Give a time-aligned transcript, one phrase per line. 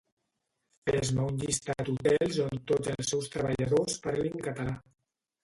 [0.89, 4.77] Fes-me un llistat d'hotels on tots els seus treballadors parlin català